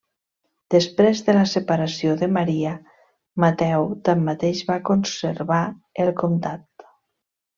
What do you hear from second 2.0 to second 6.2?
de Maria, Mateu tanmateix va conservar el